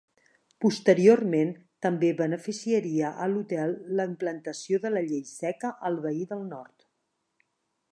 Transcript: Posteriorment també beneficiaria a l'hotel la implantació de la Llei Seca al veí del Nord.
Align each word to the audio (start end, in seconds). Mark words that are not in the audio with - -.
Posteriorment 0.63 1.51
també 1.87 2.09
beneficiaria 2.21 3.11
a 3.25 3.29
l'hotel 3.35 3.77
la 4.01 4.09
implantació 4.13 4.81
de 4.87 4.95
la 4.97 5.07
Llei 5.11 5.23
Seca 5.35 5.75
al 5.91 6.03
veí 6.07 6.27
del 6.35 6.45
Nord. 6.57 6.91